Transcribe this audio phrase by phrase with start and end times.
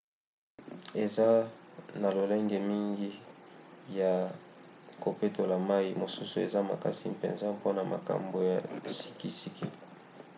[1.03, 1.27] eza
[2.01, 3.11] na lolenge mingi
[3.99, 4.13] ya
[5.03, 8.57] kopetola mai mosusu eza makasi mpenza mpona makama ya
[8.97, 9.65] sikisiki